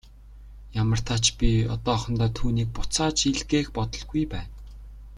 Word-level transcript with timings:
Ямартаа 0.81 1.19
ч 1.23 1.25
би 1.37 1.49
одоохондоо 1.75 2.29
түүнийг 2.37 2.69
буцааж 2.75 3.17
илгээх 3.31 3.67
бодолгүй 3.75 4.23
байна. 4.33 4.51